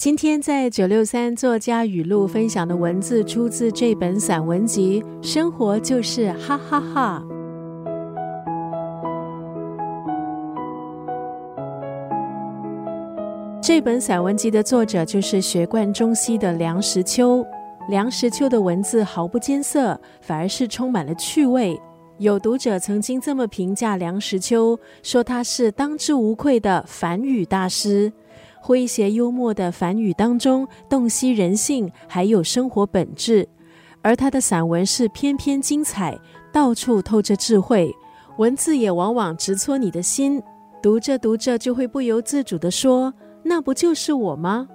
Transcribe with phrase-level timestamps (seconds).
[0.00, 7.22] 今天在九六三作家语录分享的文字，出自这本散文集《生活就是哈哈哈》。
[13.60, 17.44] 这本散文集的作者就是学贯中西的梁实秋。
[17.90, 21.78] 梁实秋的文字毫不艰涩，反而是充满了趣味。
[22.16, 28.10] 有读者曾经这么评价梁实秋，说他是当之无愧的反语大师。
[28.62, 33.48] 诙谐幽默的梵语当中，洞悉人性，还有生活本质。
[34.02, 36.18] 而他的散文是篇篇精彩，
[36.52, 37.94] 到处透着智慧，
[38.38, 40.42] 文字也往往直戳你的心。
[40.82, 43.12] 读着读着，就会不由自主地说
[43.44, 44.68] ：“那不就是我吗？”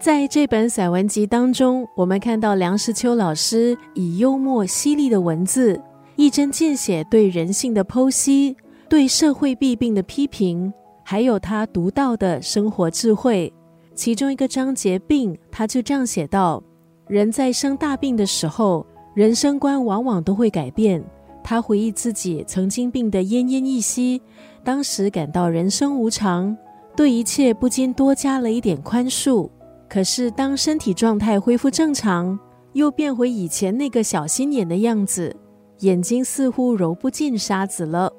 [0.00, 5.78] 在这本散文集当中，我们看到梁实秋老师以幽默犀利的文字。
[6.16, 8.56] 一针见血对人性的剖析，
[8.88, 10.72] 对社会弊病的批评，
[11.10, 13.52] 还有他独到的生活智慧。
[13.96, 16.62] 其中一个章节“病”，他就这样写道：
[17.08, 21.04] 人在生大病的时候，人生观往往都会改变。
[21.42, 24.22] 他回忆自己曾经病得奄奄一息，
[24.62, 26.56] 当时感到人生无常，
[26.94, 29.50] 对一切不禁多加了一点宽恕。
[29.88, 32.38] 可是当身体状态恢复正常，
[32.74, 35.34] 又变回以前那个小心眼的样子。
[35.80, 38.12] 眼睛似乎揉不进沙子了。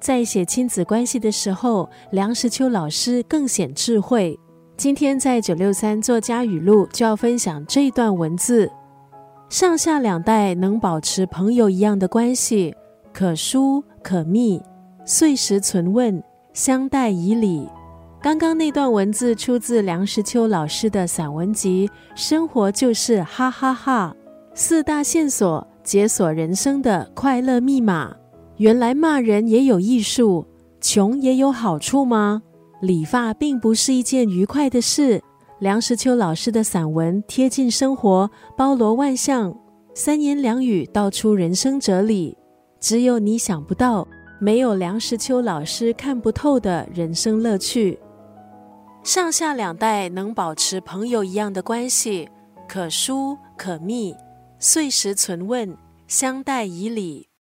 [0.00, 4.38] 在写亲子关系的时候，梁实秋老师更显智慧。
[4.76, 8.70] 今天在九六三作家语录就要分享这段文字：
[9.48, 12.74] 上下两代能保持朋友一样的关系，
[13.12, 14.62] 可疏可密，
[15.04, 17.68] 岁时存问，相待以礼。
[18.20, 24.14] 刚刚那段文字出自梁实秋老师的散文集《生活就是哈哈哈》，
[24.54, 25.66] 四大线索。
[25.86, 28.12] 解锁人生的快乐密码。
[28.58, 30.46] 原来骂人也有艺术，
[30.80, 32.42] 穷也有好处吗？
[32.80, 35.22] 理发并不是一件愉快的事。
[35.58, 39.54] 梁实秋老师的散文贴近生活，包罗万象，
[39.94, 42.36] 三言两语道出人生哲理。
[42.78, 44.06] 只有你想不到，
[44.38, 47.98] 没有梁实秋老师看不透的人生乐趣。
[49.02, 52.28] 上下两代能保持朋友一样的关系，
[52.68, 54.14] 可疏可密。
[54.58, 57.28] 岁时存问，相待以礼。